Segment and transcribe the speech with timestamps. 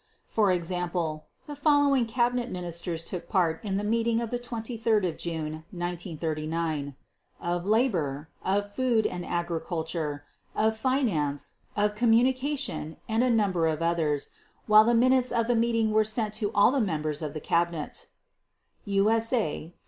[0.25, 6.95] For example, the following Cabinet Ministers took part in the meeting of 23 June 1939:
[7.39, 10.23] of Labor, of Food and Agriculture,
[10.55, 14.29] of Finance, of Communication, and a number of others,
[14.65, 18.07] while the minutes of the meeting were sent to all the members of the Cabinet
[18.85, 19.73] (USA 782).